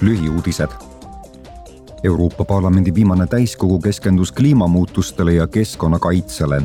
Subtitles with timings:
[0.00, 0.68] lühiuudised.
[2.04, 6.62] Euroopa Parlamendi viimane täiskogu keskendus kliimamuutustele ja keskkonnakaitsele.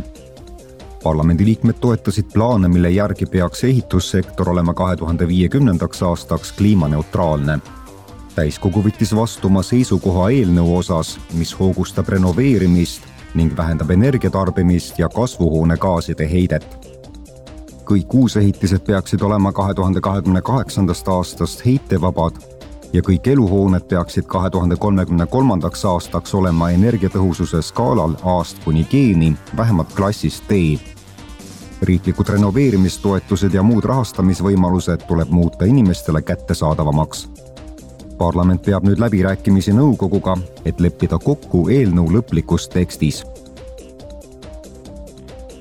[1.03, 7.59] parlamendiliikmed toetasid plaane, mille järgi peaks ehitussektor olema kahe tuhande viiekümnendaks aastaks kliimaneutraalne.
[8.35, 13.01] täiskogu võttis vastu oma seisukoha eelnõu osas, mis hoogustab renoveerimist
[13.33, 16.91] ning vähendab energiatarbimist ja kasvuhoonegaaside heidet
[17.85, 22.50] kõik uusehitised peaksid olema kahe tuhande kahekümne kaheksandast aastast heitevabad
[22.93, 29.33] ja kõik eluhooned peaksid kahe tuhande kolmekümne kolmandaks aastaks olema energiatõhususe skaalal A-st kuni G-ni
[29.57, 30.79] vähemalt klassis D.
[31.81, 37.29] riiklikud renoveerimistoetused ja muud rahastamisvõimalused tuleb muuta inimestele kättesaadavamaks.
[38.17, 43.23] parlament peab nüüd läbirääkimisi nõukoguga, et leppida kokku eelnõu lõplikus tekstis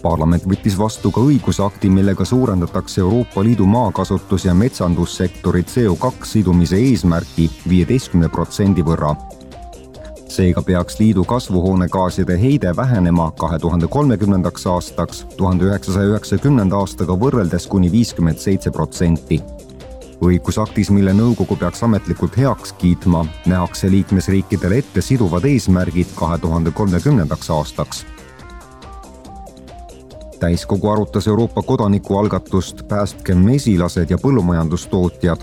[0.02, 7.50] parlament võttis vastu ka õigusakti, millega suurendatakse Euroopa Liidu maakasutus- ja metsandussektori CO2 sidumise eesmärki
[7.68, 9.14] viieteistkümne protsendi võrra.
[10.30, 17.66] seega peaks liidu kasvuhoonegaaside heide vähenema kahe tuhande kolmekümnendaks aastaks tuhande üheksasaja üheksakümnenda aastaga võrreldes
[17.68, 19.42] kuni viiskümmend seitse protsenti
[20.22, 27.50] õigusaktis, mille nõukogu peaks ametlikult heaks kiitma, nähakse liikmesriikidele ette siduvad eesmärgid kahe tuhande kolmekümnendaks
[27.50, 28.04] aastaks
[30.40, 35.40] täiskogu arutas Euroopa kodanikualgatust Päästke mesilased ja põllumajandustootjad.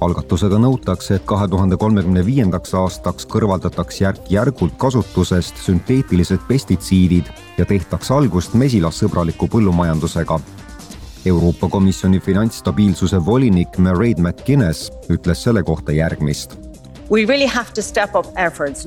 [0.00, 8.10] algatusega nõutakse, et kahe tuhande kolmekümne viiendaks aastaks kõrvaldataks järk-järgult kasutusest sünteetilised pestitsiidid ja tehtaks
[8.10, 10.40] algust mesilassõbraliku põllumajandusega.
[11.26, 16.65] Euroopa Komisjoni finantsstabiilsuse volinik Mairead McGuinness ütles selle kohta järgmist
[17.26, 17.46] really
[18.36, 18.86] efforts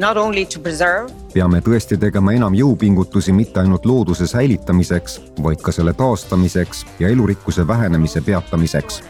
[1.34, 7.67] peame tõesti tegema enam jõupingutusi mitte ainult looduse säilitamiseks, vaid ka selle taastamiseks ja elurikkuse
[7.67, 9.03] vähenemise peatamiseks.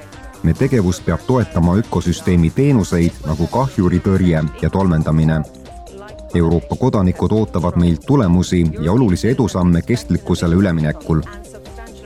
[0.43, 5.41] meie tegevus peab toetama ökosüsteemi teenuseid nagu kahjuritõrje ja tolmendamine.
[6.35, 11.21] Euroopa kodanikud ootavad meilt tulemusi ja olulisi edusamme kestlikkusele üleminekul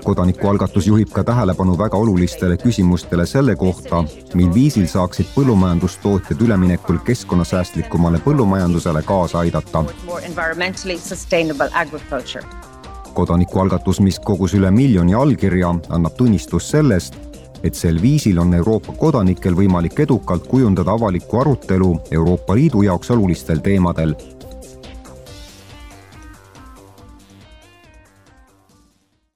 [0.03, 4.03] kodanikualgatus juhib ka tähelepanu väga olulistele küsimustele selle kohta,
[4.33, 9.85] mil viisil saaksid põllumajandustootjad üleminekul keskkonnasäästlikumale põllumajandusele kaasa aidata.
[13.13, 17.15] kodanikualgatus, mis kogus üle miljoni allkirja, annab tunnistust sellest,
[17.63, 23.61] et sel viisil on Euroopa kodanikel võimalik edukalt kujundada avalikku arutelu Euroopa Liidu jaoks olulistel
[23.63, 24.15] teemadel